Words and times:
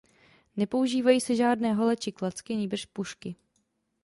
Nepoužívají 0.57 1.21
se 1.21 1.35
žádné 1.35 1.73
hole 1.73 1.95
či 1.95 2.11
klacky, 2.11 2.55
nýbrž 2.55 2.85
pušky. 2.85 3.35